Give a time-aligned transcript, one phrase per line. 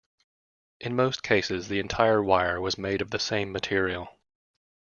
[0.79, 4.09] In most cases the entire wire was made of the same material.